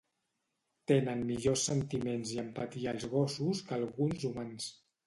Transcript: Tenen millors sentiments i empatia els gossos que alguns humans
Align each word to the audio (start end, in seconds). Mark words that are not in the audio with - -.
Tenen 0.91 1.21
millors 1.27 1.67
sentiments 1.71 2.33
i 2.37 2.43
empatia 2.47 2.97
els 2.99 3.09
gossos 3.17 3.67
que 3.71 3.79
alguns 3.81 4.33
humans 4.33 4.73